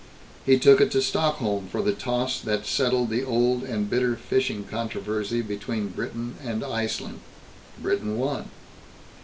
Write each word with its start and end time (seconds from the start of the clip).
He 0.47 0.57
took 0.57 0.81
it 0.81 0.89
to 0.93 1.01
Stockholm 1.03 1.67
for 1.71 1.83
the 1.83 1.93
toss 1.93 2.39
that 2.41 2.65
settled 2.65 3.11
the 3.11 3.23
old 3.23 3.63
and 3.63 3.87
bitter 3.87 4.15
fishing 4.15 4.63
controversy 4.63 5.43
between 5.43 5.89
Britain 5.89 6.37
and 6.43 6.63
Iceland. 6.63 7.19
Britain 7.79 8.17
won. 8.17 8.49